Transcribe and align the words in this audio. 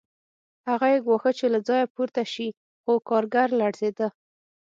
هغه 0.69 0.87
یې 0.93 0.99
ګواښه 1.05 1.31
چې 1.39 1.45
له 1.53 1.59
ځایه 1.67 1.91
پورته 1.95 2.23
شي 2.33 2.47
خو 2.81 2.93
کارګر 3.09 3.47
لړزېده 3.59 4.07